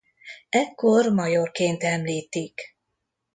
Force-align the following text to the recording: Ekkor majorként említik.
Ekkor 0.49 1.09
majorként 1.11 1.83
említik. 1.83 2.61